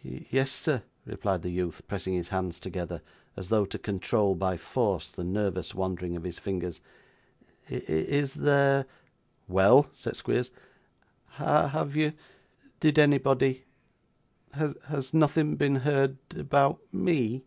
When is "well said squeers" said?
9.48-10.50